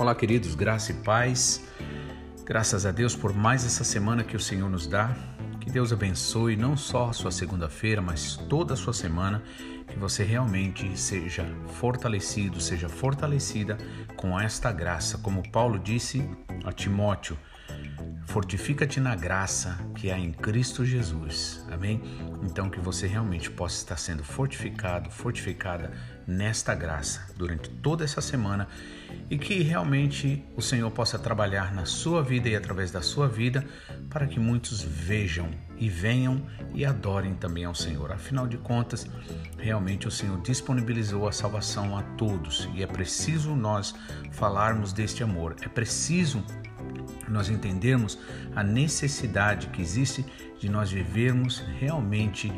[0.00, 1.62] Olá, queridos, graça e paz.
[2.46, 5.14] Graças a Deus por mais essa semana que o Senhor nos dá.
[5.60, 9.42] Que Deus abençoe não só a sua segunda-feira, mas toda a sua semana.
[9.86, 13.76] Que você realmente seja fortalecido, seja fortalecida
[14.16, 15.18] com esta graça.
[15.18, 16.26] Como Paulo disse
[16.64, 17.36] a Timóteo,
[18.30, 21.66] Fortifica-te na graça que há em Cristo Jesus.
[21.68, 22.00] Amém?
[22.44, 25.90] Então que você realmente possa estar sendo fortificado, fortificada
[26.26, 28.68] nesta graça durante toda essa semana
[29.28, 33.64] e que realmente o Senhor possa trabalhar na sua vida e através da sua vida
[34.08, 38.12] para que muitos vejam e venham e adorem também ao Senhor.
[38.12, 39.06] Afinal de contas,
[39.58, 43.94] realmente o Senhor disponibilizou a salvação a todos e é preciso nós
[44.30, 45.56] falarmos deste amor.
[45.62, 46.44] É preciso
[47.28, 48.18] nós entendermos
[48.54, 50.24] a necessidade que existe
[50.58, 52.52] de nós vivermos realmente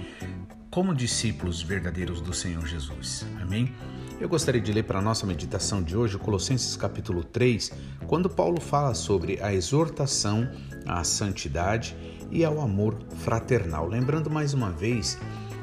[0.73, 3.27] como discípulos verdadeiros do Senhor Jesus.
[3.43, 3.75] Amém?
[4.19, 7.71] Eu gostaria de ler para a nossa meditação de hoje Colossenses capítulo 3,
[8.07, 10.51] quando Paulo fala sobre a exortação
[10.87, 11.95] à santidade
[12.31, 13.87] e ao amor fraternal.
[13.87, 15.19] Lembrando mais uma vez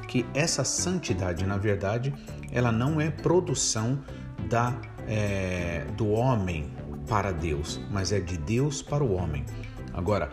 [0.08, 2.14] que essa santidade, na verdade,
[2.52, 4.00] ela não é produção
[4.48, 6.72] da, é, do homem,
[7.08, 9.44] para Deus, mas é de Deus para o homem.
[9.92, 10.32] Agora,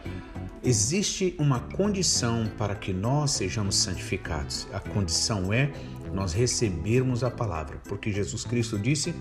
[0.62, 4.66] existe uma condição para que nós sejamos santificados.
[4.72, 5.72] A condição é
[6.12, 9.14] nós recebermos a palavra, porque Jesus Cristo disse: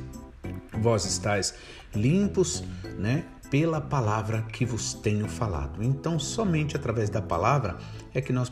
[0.80, 1.53] Vós estáis
[1.94, 2.63] limpos,
[2.97, 3.25] né?
[3.50, 5.83] Pela palavra que vos tenho falado.
[5.83, 7.78] Então, somente através da palavra
[8.13, 8.52] é que nós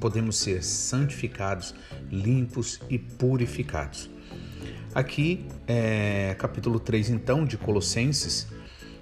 [0.00, 1.74] podemos ser santificados,
[2.10, 4.10] limpos e purificados.
[4.94, 8.48] Aqui, é, capítulo 3, então, de Colossenses,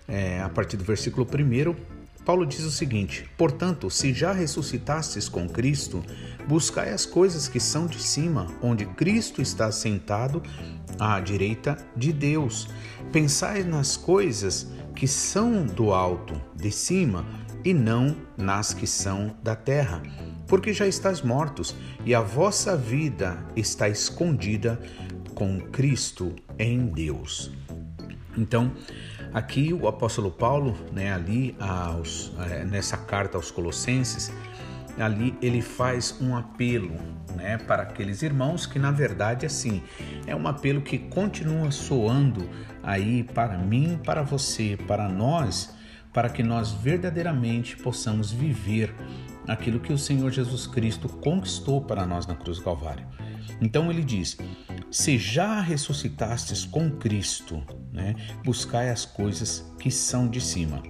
[0.06, 5.48] é, a partir do versículo 1, Paulo diz o seguinte: Portanto, se já ressuscitastes com
[5.48, 6.02] Cristo,
[6.46, 10.42] buscai as coisas que são de cima, onde Cristo está sentado
[10.98, 12.68] à direita de Deus.
[13.12, 17.24] Pensai nas coisas que são do alto, de cima,
[17.64, 20.02] e não nas que são da terra,
[20.46, 24.80] porque já estás mortos e a vossa vida está escondida
[25.34, 27.50] com Cristo em Deus.
[28.36, 28.72] Então,
[29.32, 34.32] aqui o apóstolo Paulo, né, ali aos, é, nessa carta aos Colossenses,
[34.98, 36.92] ali ele faz um apelo,
[37.34, 39.82] né, para aqueles irmãos que na verdade assim
[40.26, 42.48] é um apelo que continua soando
[42.82, 45.74] aí para mim, para você, para nós,
[46.12, 48.94] para que nós verdadeiramente possamos viver
[49.46, 53.06] aquilo que o Senhor Jesus Cristo conquistou para nós na cruz do Calvário.
[53.60, 54.36] Então ele diz:
[54.90, 57.62] se já ressuscitastes com Cristo,
[57.92, 58.14] né,
[58.44, 60.82] buscai as coisas que são de cima.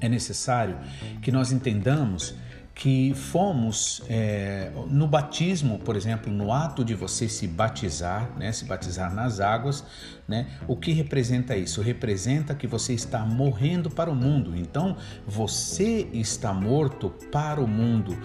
[0.00, 0.78] É necessário
[1.20, 2.34] que nós entendamos
[2.74, 8.64] que fomos é, no batismo, por exemplo, no ato de você se batizar, né, se
[8.64, 9.84] batizar nas águas,
[10.26, 11.82] né, o que representa isso?
[11.82, 14.56] Representa que você está morrendo para o mundo.
[14.56, 14.96] Então,
[15.26, 18.18] você está morto para o mundo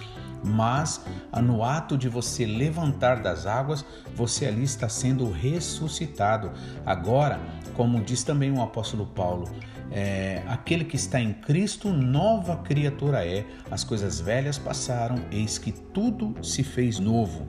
[0.47, 1.03] mas
[1.43, 3.85] no ato de você levantar das águas,
[4.15, 6.51] você ali está sendo ressuscitado.
[6.85, 7.39] Agora,
[7.73, 9.47] como diz também o apóstolo Paulo,
[9.91, 13.45] é, aquele que está em Cristo, nova criatura é.
[13.69, 17.45] As coisas velhas passaram, eis que tudo se fez novo.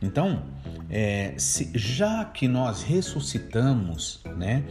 [0.00, 0.42] Então,
[0.88, 4.64] é, se, já que nós ressuscitamos, né,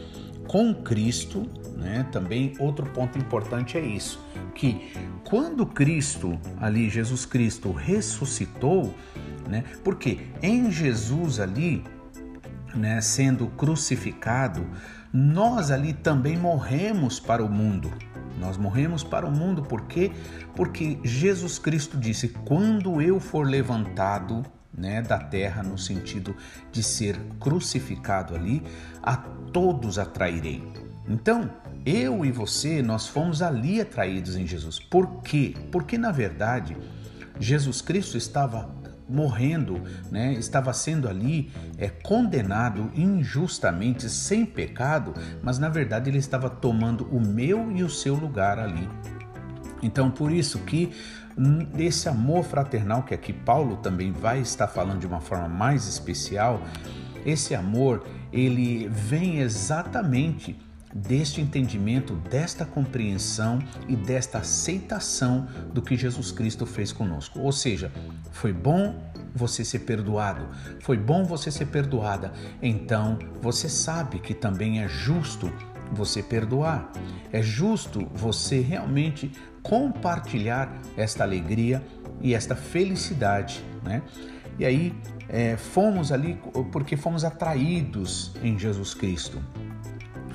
[0.46, 4.26] com Cristo, né, também outro ponto importante é isso
[4.56, 4.92] que
[5.22, 8.94] quando Cristo, ali Jesus Cristo ressuscitou,
[9.48, 9.62] né?
[9.84, 11.84] Porque em Jesus ali,
[12.74, 14.66] né, sendo crucificado,
[15.12, 17.92] nós ali também morremos para o mundo.
[18.38, 20.10] Nós morremos para o mundo por quê?
[20.54, 24.42] Porque Jesus Cristo disse: "Quando eu for levantado,
[24.76, 26.36] né, da terra no sentido
[26.70, 28.62] de ser crucificado ali,
[29.02, 30.62] a todos atrairei".
[31.08, 31.50] Então,
[31.84, 34.80] eu e você, nós fomos ali atraídos em Jesus.
[34.80, 35.54] Por quê?
[35.70, 36.76] Porque na verdade,
[37.38, 38.74] Jesus Cristo estava
[39.08, 40.32] morrendo, né?
[40.32, 47.20] estava sendo ali é, condenado injustamente, sem pecado, mas na verdade ele estava tomando o
[47.20, 48.88] meu e o seu lugar ali.
[49.82, 50.92] Então, por isso que
[51.78, 56.62] esse amor fraternal que aqui Paulo também vai estar falando de uma forma mais especial,
[57.24, 60.56] esse amor, ele vem exatamente
[60.94, 67.40] deste entendimento, desta compreensão e desta aceitação do que Jesus Cristo fez conosco.
[67.40, 67.92] Ou seja,
[68.30, 68.98] foi bom
[69.34, 70.48] você ser perdoado,
[70.80, 75.52] foi bom você ser perdoada, então você sabe que também é justo
[75.92, 76.90] você perdoar.
[77.32, 79.30] É justo você realmente
[79.66, 81.82] compartilhar esta alegria
[82.20, 84.02] e esta felicidade, né?
[84.58, 84.94] E aí
[85.28, 86.38] é, fomos ali
[86.70, 89.42] porque fomos atraídos em Jesus Cristo.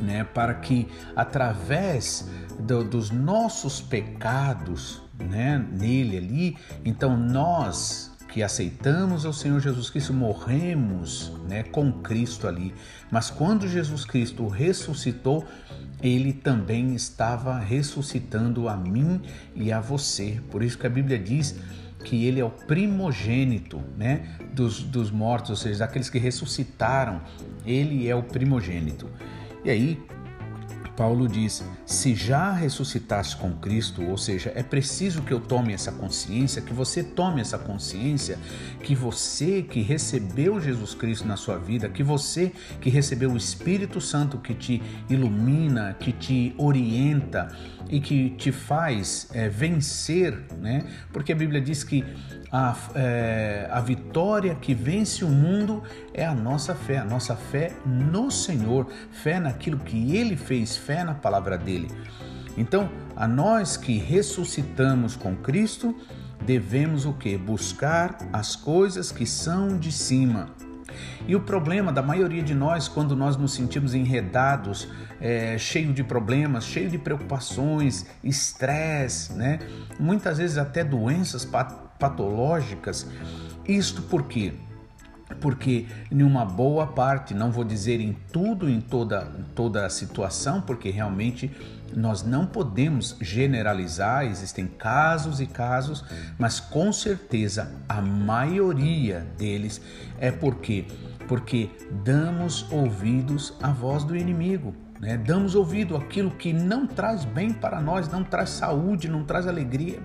[0.01, 2.27] né, para que através
[2.59, 10.13] do, dos nossos pecados, né, nele ali, então nós que aceitamos ao Senhor Jesus Cristo,
[10.13, 12.73] morremos né, com Cristo ali.
[13.11, 15.45] Mas quando Jesus Cristo ressuscitou,
[16.01, 19.21] ele também estava ressuscitando a mim
[19.53, 20.41] e a você.
[20.49, 21.59] Por isso que a Bíblia diz
[22.05, 27.21] que ele é o primogênito né, dos, dos mortos, ou seja, daqueles que ressuscitaram.
[27.65, 29.09] Ele é o primogênito.
[29.63, 30.01] E aí,
[30.95, 35.91] Paulo diz: se já ressuscitaste com Cristo, ou seja, é preciso que eu tome essa
[35.91, 38.39] consciência, que você tome essa consciência,
[38.81, 43.99] que você que recebeu Jesus Cristo na sua vida, que você que recebeu o Espírito
[43.99, 47.55] Santo que te ilumina, que te orienta
[47.89, 50.85] e que te faz é, vencer, né?
[51.11, 52.05] Porque a Bíblia diz que
[52.51, 55.83] a, é, a vitória que vence o mundo
[56.13, 61.03] é a nossa fé, a nossa fé no Senhor, fé naquilo que Ele fez, fé
[61.03, 61.80] na palavra dele.
[62.57, 65.95] Então, a nós que ressuscitamos com Cristo,
[66.45, 67.37] devemos o que?
[67.37, 70.49] Buscar as coisas que são de cima.
[71.27, 74.87] E o problema da maioria de nós, quando nós nos sentimos enredados,
[75.19, 79.59] é, cheio de problemas, cheio de preocupações, estresse, né?
[79.99, 83.07] muitas vezes até doenças patológicas,
[83.65, 84.53] isto por quê?
[85.39, 90.61] Porque em uma boa parte, não vou dizer em tudo, em toda, toda a situação,
[90.61, 91.51] porque realmente
[91.95, 96.03] nós não podemos generalizar, existem casos e casos,
[96.37, 99.81] mas com certeza a maioria deles
[100.19, 100.85] é porque
[101.27, 101.69] porque
[102.03, 104.75] damos ouvidos à voz do inimigo.
[104.99, 105.17] Né?
[105.17, 109.99] Damos ouvido àquilo que não traz bem para nós, não traz saúde, não traz alegria.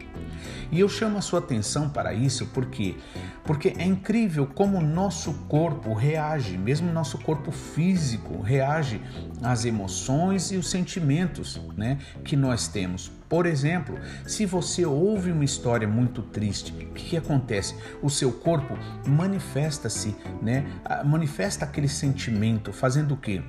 [0.70, 2.96] E eu chamo a sua atenção para isso porque
[3.44, 9.00] porque é incrível como o nosso corpo reage, mesmo o nosso corpo físico reage
[9.40, 13.10] às emoções e os sentimentos, né, que nós temos.
[13.28, 17.75] Por exemplo, se você ouve uma história muito triste, o que, que acontece?
[18.02, 18.76] O seu corpo
[19.06, 20.66] manifesta-se, né,
[21.04, 23.43] manifesta aquele sentimento, fazendo o quê?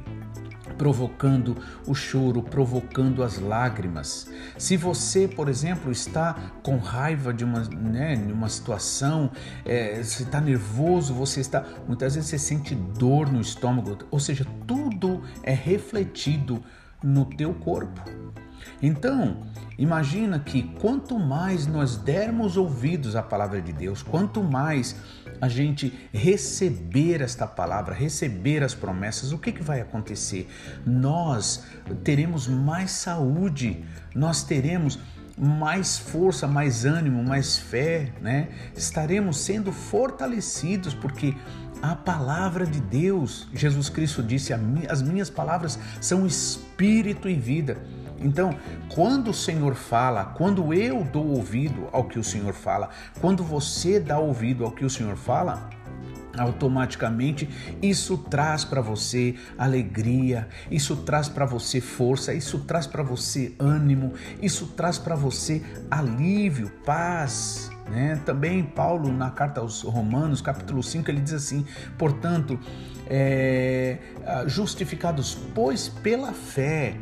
[0.78, 4.30] Provocando o choro, provocando as lágrimas.
[4.58, 9.32] Se você, por exemplo, está com raiva de uma, né, uma situação,
[9.66, 11.66] é, você está nervoso, você está.
[11.88, 16.64] Muitas vezes você sente dor no estômago, ou seja, tudo é refletido
[17.04, 18.02] no teu corpo.
[18.82, 19.38] Então,
[19.78, 24.96] imagina que quanto mais nós dermos ouvidos à palavra de Deus, quanto mais
[25.40, 30.50] a gente receber esta palavra, receber as promessas, o que, que vai acontecer?
[30.86, 31.64] Nós
[32.04, 33.84] teremos mais saúde,
[34.16, 35.00] nós teremos
[35.38, 38.50] mais força, mais ânimo, mais fé, né?
[38.76, 41.36] Estaremos sendo fortalecidos porque
[41.82, 44.52] a palavra de Deus, Jesus Cristo disse:
[44.90, 47.78] As minhas palavras são espírito e vida.
[48.20, 48.56] Então,
[48.90, 52.90] quando o Senhor fala, quando eu dou ouvido ao que o Senhor fala,
[53.22, 55.70] quando você dá ouvido ao que o Senhor fala,
[56.38, 57.50] automaticamente
[57.82, 64.14] isso traz para você alegria, isso traz para você força, isso traz para você ânimo,
[64.42, 67.72] isso traz para você alívio, paz.
[67.90, 68.22] Né?
[68.26, 71.66] Também Paulo, na carta aos Romanos, capítulo 5, ele diz assim:
[71.98, 72.60] portanto,
[73.08, 73.98] é,
[74.46, 76.98] justificados, pois pela fé,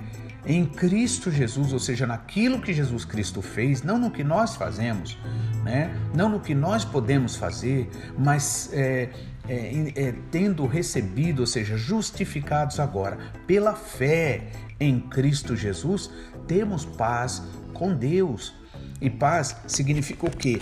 [0.45, 5.17] em Cristo Jesus, ou seja, naquilo que Jesus Cristo fez, não no que nós fazemos,
[5.63, 5.95] né?
[6.15, 9.09] não no que nós podemos fazer, mas é,
[9.47, 16.11] é, é, tendo recebido, ou seja, justificados agora pela fé em Cristo Jesus,
[16.47, 17.41] temos paz
[17.73, 18.53] com Deus.
[19.01, 20.59] E paz significa o quê?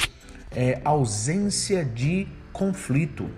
[0.51, 3.29] É, ausência de conflito.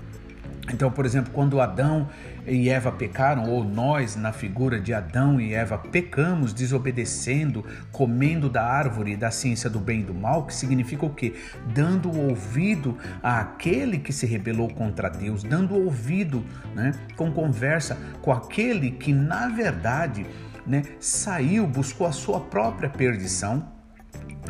[0.73, 2.09] Então, por exemplo, quando Adão
[2.47, 8.63] e Eva pecaram, ou nós, na figura de Adão e Eva, pecamos desobedecendo, comendo da
[8.63, 11.33] árvore da ciência do bem e do mal, que significa o quê?
[11.73, 16.43] Dando ouvido àquele que se rebelou contra Deus, dando ouvido
[16.73, 20.25] né, com conversa com aquele que, na verdade,
[20.65, 23.74] né, saiu, buscou a sua própria perdição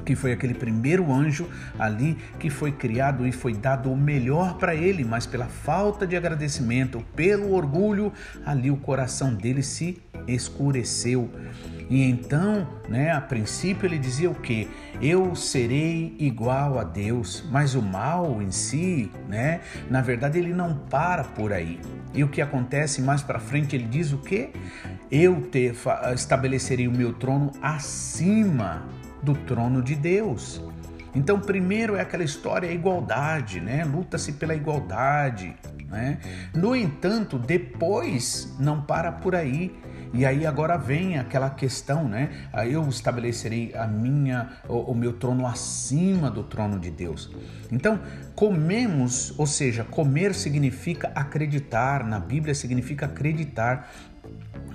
[0.04, 1.48] que foi aquele primeiro anjo
[1.78, 6.16] ali que foi criado e foi dado o melhor para ele, mas pela falta de
[6.16, 8.12] agradecimento, pelo orgulho,
[8.46, 11.30] ali o coração dele se escureceu.
[11.90, 14.68] E então, né, a princípio ele dizia o que?
[15.02, 20.76] Eu serei igual a Deus, mas o mal em si, né, na verdade ele não
[20.76, 21.80] para por aí.
[22.14, 24.50] E o que acontece mais para frente ele diz o que?
[25.12, 25.74] Eu te,
[26.14, 28.84] estabelecerei o meu trono acima
[29.26, 30.62] do trono de Deus.
[31.16, 33.84] Então, primeiro é aquela história, a igualdade, né?
[33.84, 35.56] Luta-se pela igualdade,
[35.90, 36.20] né?
[36.54, 39.76] No entanto, depois não para por aí.
[40.14, 42.30] E aí agora vem aquela questão, né?
[42.54, 47.34] Aí eu estabelecerei a minha, o, o meu trono acima do trono de Deus.
[47.72, 48.00] Então,
[48.34, 53.92] comemos, ou seja, comer significa acreditar, na Bíblia significa acreditar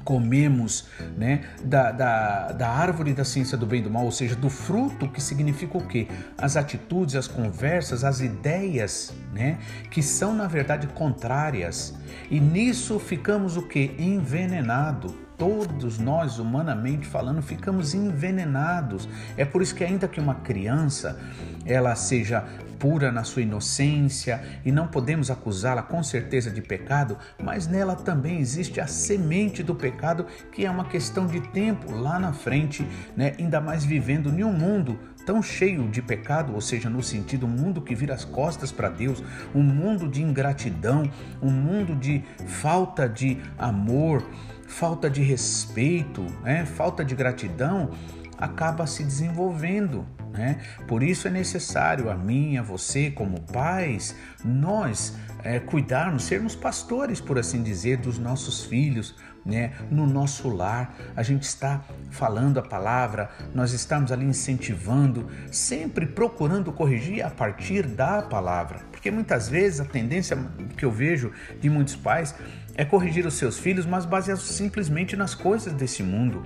[0.04, 4.35] comemos né, da, da, da árvore da ciência do bem e do mal, ou seja,
[4.35, 6.09] do fruto que significa o quê?
[6.37, 9.59] As atitudes, as conversas, as ideias, né,
[9.90, 11.95] que são na verdade contrárias.
[12.30, 13.95] E nisso ficamos o quê?
[13.99, 15.30] Envenenado.
[15.37, 19.09] Todos nós, humanamente falando, ficamos envenenados.
[19.38, 21.19] É por isso que ainda que uma criança
[21.64, 22.45] ela seja
[22.80, 28.40] pura na sua inocência e não podemos acusá-la com certeza de pecado, mas nela também
[28.40, 32.84] existe a semente do pecado, que é uma questão de tempo lá na frente,
[33.14, 33.34] né?
[33.38, 37.50] ainda mais vivendo em um mundo tão cheio de pecado, ou seja, no sentido um
[37.50, 39.22] mundo que vira as costas para Deus,
[39.54, 41.08] um mundo de ingratidão,
[41.42, 44.26] um mundo de falta de amor,
[44.66, 46.64] falta de respeito, né?
[46.64, 47.90] falta de gratidão,
[48.38, 50.06] acaba se desenvolvendo.
[50.32, 50.60] Né?
[50.87, 57.20] Por isso é necessário a mim, a você, como pais, nós é, cuidarmos, sermos pastores,
[57.20, 59.72] por assim dizer, dos nossos filhos, né?
[59.90, 60.96] no nosso lar.
[61.16, 67.87] A gente está falando a palavra, nós estamos ali incentivando, sempre procurando corrigir a partir
[67.87, 68.80] da palavra.
[68.92, 70.38] Porque muitas vezes a tendência
[70.76, 72.34] que eu vejo de muitos pais
[72.75, 76.44] é corrigir os seus filhos, mas baseado simplesmente nas coisas desse mundo.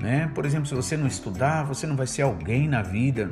[0.00, 0.30] Né?
[0.34, 3.30] Por exemplo, se você não estudar, você não vai ser alguém na vida.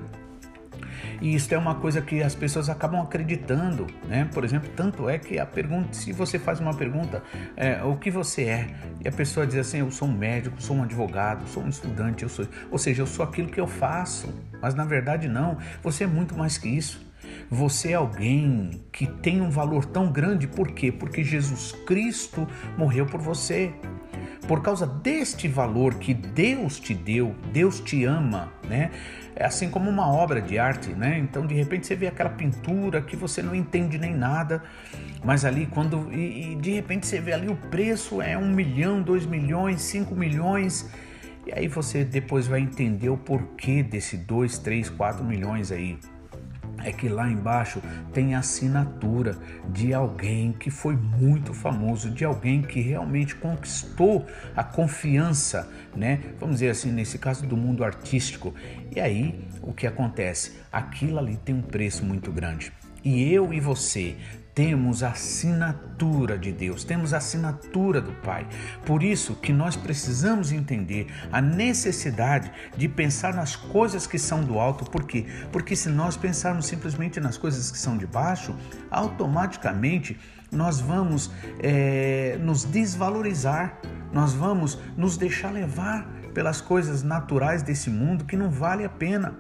[1.21, 4.28] E isso é uma coisa que as pessoas acabam acreditando, né?
[4.33, 7.23] Por exemplo, tanto é que a pergunta, se você faz uma pergunta,
[7.56, 8.68] é, o que você é?
[9.02, 12.25] E a pessoa diz assim, eu sou um médico, sou um advogado, sou um estudante,
[12.25, 14.33] eu sou, ou seja, eu sou aquilo que eu faço.
[14.61, 17.04] Mas na verdade não, você é muito mais que isso.
[17.50, 20.90] Você é alguém que tem um valor tão grande, por quê?
[20.92, 23.73] Porque Jesus Cristo morreu por você
[24.46, 28.90] por causa deste valor que Deus te deu, Deus te ama, né?
[29.36, 31.18] É assim como uma obra de arte, né?
[31.18, 34.62] Então de repente você vê aquela pintura que você não entende nem nada,
[35.24, 39.02] mas ali quando e, e de repente você vê ali o preço é um milhão,
[39.02, 40.88] dois milhões, cinco milhões
[41.46, 45.98] e aí você depois vai entender o porquê desse dois, três, quatro milhões aí
[46.84, 49.36] é que lá embaixo tem a assinatura
[49.70, 56.20] de alguém que foi muito famoso, de alguém que realmente conquistou a confiança, né?
[56.38, 58.54] Vamos dizer assim, nesse caso do mundo artístico.
[58.94, 60.52] E aí, o que acontece?
[60.70, 62.72] Aquilo ali tem um preço muito grande.
[63.02, 64.16] E eu e você
[64.54, 68.46] temos a assinatura de Deus, temos a assinatura do Pai.
[68.87, 74.61] Por isso que nós precisamos entender a necessidade de pensar nas coisas que são do
[74.61, 74.84] alto.
[74.84, 75.26] Por quê?
[75.50, 78.54] Porque se nós pensarmos simplesmente nas coisas que são de baixo,
[78.90, 80.18] automaticamente
[80.52, 83.80] nós vamos é, nos desvalorizar,
[84.12, 89.34] nós vamos nos deixar levar pelas coisas naturais desse mundo que não vale a pena.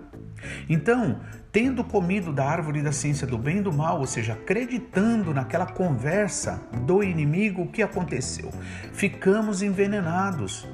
[0.68, 1.20] Então,
[1.52, 5.66] tendo comido da árvore da ciência do bem e do mal, ou seja, acreditando naquela
[5.66, 8.50] conversa do inimigo, o que aconteceu?
[8.92, 10.66] Ficamos envenenados.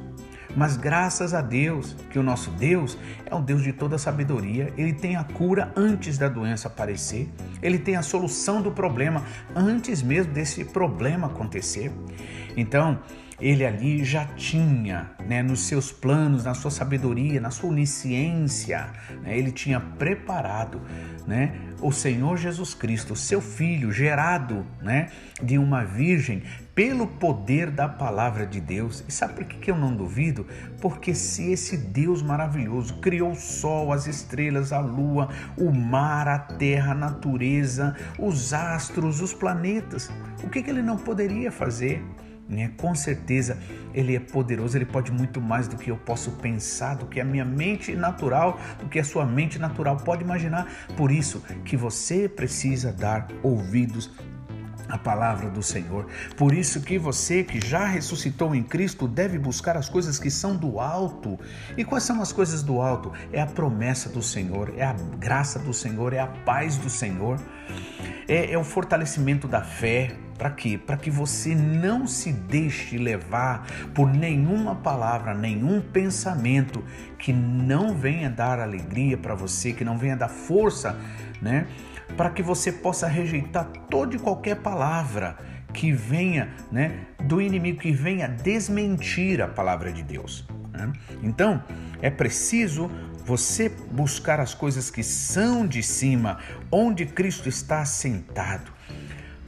[0.57, 4.93] Mas graças a Deus, que o nosso Deus é um Deus de toda sabedoria, ele
[4.93, 7.29] tem a cura antes da doença aparecer,
[7.63, 9.25] ele tem a solução do problema
[9.55, 11.93] antes mesmo desse problema acontecer.
[12.57, 12.99] Então,
[13.41, 18.91] ele ali já tinha, né, nos seus planos, na sua sabedoria, na sua onisciência,
[19.23, 20.81] né, ele tinha preparado,
[21.27, 25.11] né, o Senhor Jesus Cristo, seu filho, gerado, né,
[25.43, 26.43] de uma virgem,
[26.75, 29.05] pelo poder da palavra de Deus.
[29.09, 30.47] E sabe por que eu não duvido?
[30.81, 36.39] Porque se esse Deus maravilhoso criou o sol, as estrelas, a lua, o mar, a
[36.39, 40.11] terra, a natureza, os astros, os planetas,
[40.43, 42.03] o que, que ele não poderia fazer?
[42.51, 42.73] Né?
[42.77, 43.57] Com certeza
[43.95, 47.25] ele é poderoso, ele pode muito mais do que eu posso pensar, do que a
[47.25, 50.67] minha mente natural, do que a sua mente natural pode imaginar.
[50.97, 54.11] Por isso que você precisa dar ouvidos
[54.89, 56.07] à palavra do Senhor.
[56.37, 60.57] Por isso que você que já ressuscitou em Cristo deve buscar as coisas que são
[60.57, 61.39] do alto.
[61.77, 63.13] E quais são as coisas do alto?
[63.33, 67.41] É a promessa do Senhor, é a graça do Senhor, é a paz do Senhor,
[68.27, 70.79] é, é o fortalecimento da fé, para quê?
[70.79, 76.83] Para que você não se deixe levar por nenhuma palavra, nenhum pensamento
[77.19, 80.99] que não venha dar alegria para você, que não venha dar força,
[81.43, 81.67] né?
[82.17, 85.37] Para que você possa rejeitar toda e qualquer palavra
[85.75, 90.49] que venha, né, do inimigo que venha desmentir a palavra de Deus.
[90.73, 90.91] Né?
[91.23, 91.63] Então,
[92.01, 92.91] é preciso
[93.27, 96.39] você buscar as coisas que são de cima,
[96.73, 98.80] onde Cristo está sentado.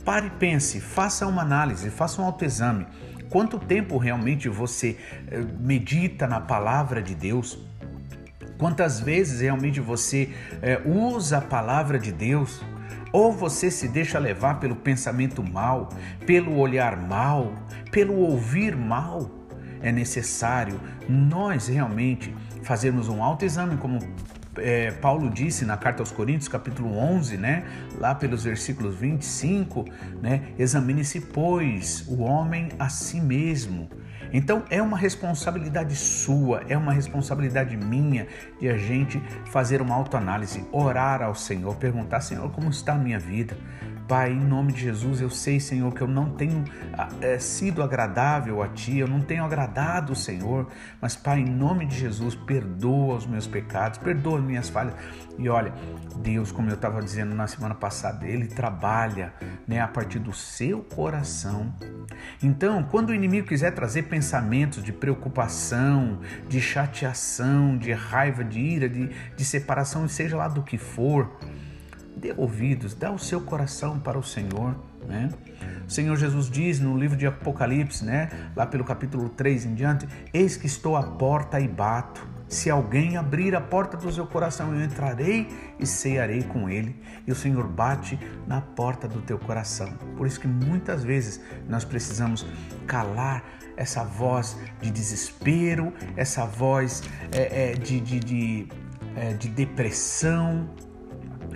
[0.04, 2.86] Pare e pense, faça uma análise, faça um autoexame.
[3.30, 7.58] quanto tempo realmente você eh, medita na palavra de Deus?
[8.58, 10.30] Quantas vezes realmente você
[10.60, 12.62] é, usa a palavra de Deus?
[13.12, 15.88] Ou você se deixa levar pelo pensamento mal,
[16.26, 17.52] pelo olhar mal,
[17.90, 19.28] pelo ouvir mal?
[19.80, 22.32] É necessário nós realmente
[22.62, 23.98] fazermos um autoexame, como
[24.56, 27.64] é, Paulo disse na carta aos Coríntios, capítulo 11, né,
[27.98, 29.84] lá pelos versículos 25,
[30.20, 33.88] né, examine-se, pois, o homem a si mesmo.
[34.32, 38.26] Então é uma responsabilidade sua, é uma responsabilidade minha
[38.58, 43.18] de a gente fazer uma autoanálise, orar ao Senhor, perguntar, Senhor, como está a minha
[43.18, 43.56] vida?
[44.08, 46.64] Pai, em nome de Jesus, eu sei, Senhor, que eu não tenho
[47.20, 50.68] é, sido agradável a Ti, eu não tenho agradado o Senhor,
[51.00, 54.94] mas, Pai, em nome de Jesus, perdoa os meus pecados, perdoa as minhas falhas.
[55.38, 55.72] E olha,
[56.18, 59.32] Deus, como eu estava dizendo na semana passada, Ele trabalha
[59.66, 61.72] né, a partir do seu coração.
[62.42, 68.88] Então, quando o inimigo quiser trazer pensamentos de preocupação, de chateação, de raiva, de ira,
[68.88, 71.30] de, de separação, seja lá do que for,
[72.16, 74.74] dê ouvidos, dá o seu coração para o Senhor,
[75.06, 75.30] né?
[75.86, 80.08] O Senhor Jesus diz no livro de Apocalipse, né, lá pelo capítulo 3 em diante,
[80.32, 82.26] eis que estou à porta e bato.
[82.48, 87.00] Se alguém abrir a porta do seu coração, eu entrarei e cearei com ele.
[87.26, 89.88] E o Senhor bate na porta do teu coração.
[90.16, 92.46] Por isso que muitas vezes nós precisamos
[92.86, 93.42] calar
[93.76, 97.02] essa voz de desespero, essa voz
[97.32, 98.68] é, é, de, de, de,
[99.16, 100.68] é, de depressão,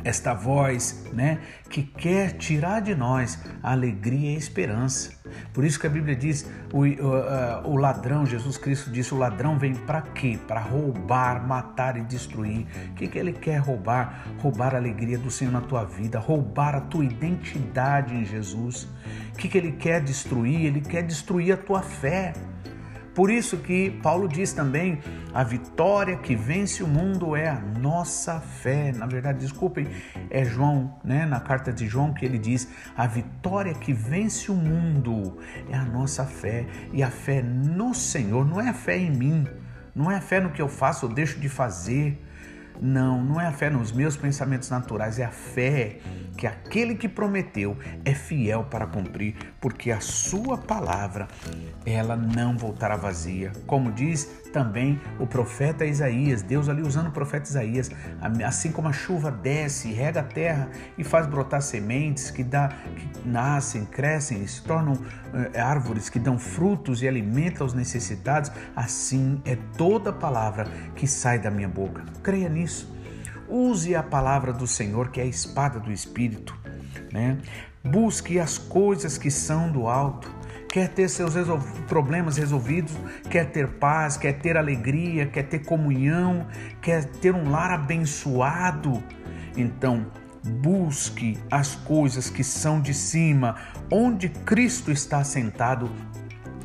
[0.06, 5.10] esta voz, né, que quer tirar de nós a alegria e a esperança.
[5.52, 9.58] Por isso que a Bíblia diz, o, o, o ladrão, Jesus Cristo disse, o ladrão
[9.58, 10.38] vem para quê?
[10.46, 12.66] Para roubar, matar e destruir.
[12.90, 14.28] O que, que ele quer roubar?
[14.38, 18.84] Roubar a alegria do Senhor na tua vida, roubar a tua identidade em Jesus.
[19.34, 20.66] O que, que ele quer destruir?
[20.66, 22.32] Ele quer destruir a tua fé.
[23.16, 25.00] Por isso que Paulo diz também:
[25.32, 28.92] a vitória que vence o mundo é a nossa fé.
[28.92, 29.88] Na verdade, desculpem,
[30.28, 34.54] é João, né, na carta de João que ele diz: a vitória que vence o
[34.54, 35.38] mundo
[35.70, 36.66] é a nossa fé.
[36.92, 39.46] E a fé no Senhor não é a fé em mim,
[39.94, 42.22] não é a fé no que eu faço ou deixo de fazer.
[42.80, 45.98] Não, não é a fé nos meus pensamentos naturais, é a fé
[46.36, 51.26] que aquele que prometeu é fiel para cumprir, porque a sua palavra,
[51.84, 53.52] ela não voltará vazia.
[53.66, 57.90] Como diz também o profeta Isaías, Deus ali usando o profeta Isaías,
[58.46, 63.26] assim como a chuva desce, rega a terra e faz brotar sementes que, dá, que
[63.26, 64.94] nascem, crescem se tornam
[65.54, 71.38] é, árvores que dão frutos e alimentam os necessitados, assim é toda palavra que sai
[71.38, 72.04] da minha boca.
[72.22, 72.65] Creia nisso.
[73.48, 76.58] Use a palavra do Senhor, que é a espada do Espírito.
[77.12, 77.38] Né?
[77.82, 80.34] Busque as coisas que são do alto.
[80.68, 82.92] Quer ter seus resol problemas resolvidos,
[83.30, 86.46] quer ter paz, quer ter alegria, quer ter comunhão,
[86.82, 89.02] quer ter um lar abençoado.
[89.56, 90.06] Então,
[90.44, 93.56] busque as coisas que são de cima,
[93.90, 95.90] onde Cristo está sentado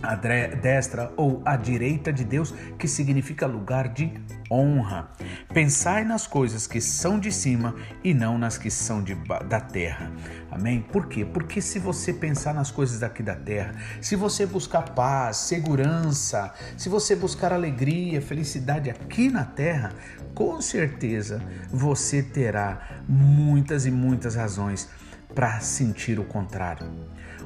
[0.01, 4.11] à destra ou à direita de Deus, que significa lugar de
[4.51, 5.11] honra.
[5.53, 9.15] Pensai nas coisas que são de cima e não nas que são de,
[9.47, 10.11] da terra.
[10.51, 10.81] Amém?
[10.81, 11.23] Por quê?
[11.23, 16.89] Porque se você pensar nas coisas daqui da terra, se você buscar paz, segurança, se
[16.89, 19.93] você buscar alegria, felicidade aqui na terra,
[20.33, 24.89] com certeza você terá muitas e muitas razões
[25.33, 26.87] para sentir o contrário.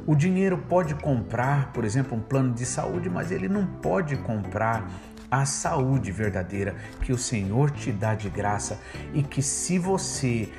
[0.08, 4.88] O dinheiro pode comprar, por exemplo, um plano de saúde, mas ele não pode comprar
[5.32, 8.80] a saúde verdadeira que o Senhor te dá de graça
[9.14, 10.50] e que se você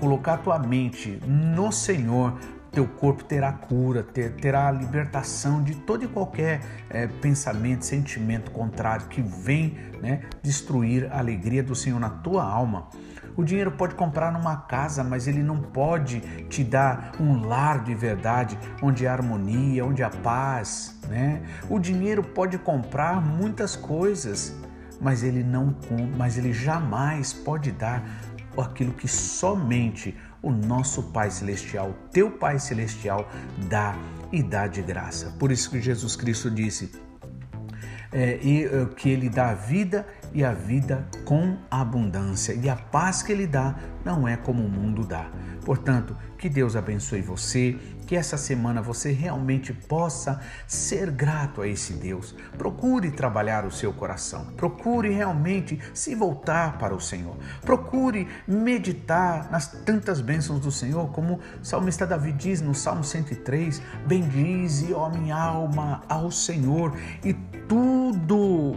[0.00, 2.38] colocar tua mente no Senhor,
[2.72, 9.06] teu corpo terá cura, ter, terá libertação de todo e qualquer é, pensamento, sentimento contrário
[9.06, 12.88] que vem né, destruir a alegria do Senhor na tua alma.
[13.36, 17.94] O dinheiro pode comprar numa casa, mas ele não pode te dar um lar de
[17.94, 21.42] verdade, onde há harmonia, onde há paz, né?
[21.68, 24.54] O dinheiro pode comprar muitas coisas,
[25.00, 25.76] mas ele não,
[26.16, 28.02] mas ele jamais pode dar
[28.56, 33.28] aquilo que somente o nosso Pai celestial, teu Pai celestial
[33.68, 33.96] dá
[34.30, 35.34] e dá de graça.
[35.38, 36.92] Por isso que Jesus Cristo disse:
[38.12, 42.52] é, é, que ele dá vida e a vida com abundância.
[42.52, 45.30] E a paz que ele dá não é como o mundo dá.
[45.64, 51.94] Portanto, que Deus abençoe você, que essa semana você realmente possa ser grato a esse
[51.94, 52.34] Deus.
[52.58, 54.46] Procure trabalhar o seu coração.
[54.56, 57.36] Procure realmente se voltar para o Senhor.
[57.62, 63.80] Procure meditar nas tantas bênçãos do Senhor, como o salmista Davi diz no Salmo 103:
[64.06, 67.32] Bendize, ó minha alma, ao Senhor, e
[67.66, 68.36] tudo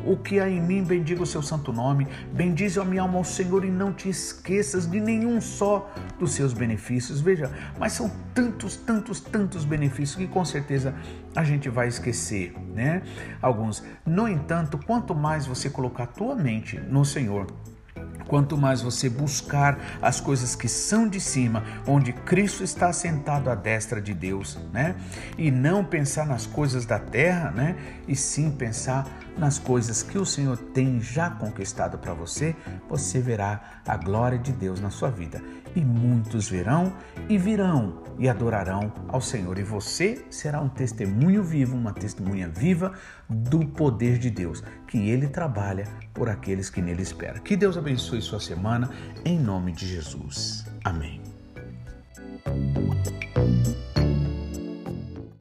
[0.10, 2.08] o que há em mim bendiga o seu santo nome.
[2.32, 6.54] Bendize, ó minha alma, ao Senhor, e não te esqueças de nenhum só dos seus
[6.78, 7.20] benefícios.
[7.20, 10.94] Veja, mas são tantos, tantos, tantos benefícios que com certeza
[11.36, 13.02] a gente vai esquecer, né?
[13.42, 13.84] Alguns.
[14.06, 17.48] No entanto, quanto mais você colocar a tua mente no Senhor,
[18.28, 23.56] Quanto mais você buscar as coisas que são de cima, onde Cristo está sentado à
[23.56, 24.96] destra de Deus, né?
[25.38, 27.76] E não pensar nas coisas da terra, né?
[28.08, 32.56] E sim pensar nas coisas que o Senhor tem já conquistado para você,
[32.90, 35.42] você verá a glória de Deus na sua vida.
[35.78, 36.92] E muitos verão
[37.30, 39.60] e virão e adorarão ao Senhor.
[39.60, 42.94] E você será um testemunho vivo, uma testemunha viva
[43.30, 45.84] do poder de Deus, que Ele trabalha
[46.16, 47.44] por aqueles que nele esperam.
[47.44, 48.90] Que Deus abençoe sua semana,
[49.24, 50.66] em nome de Jesus.
[50.84, 51.22] Amém.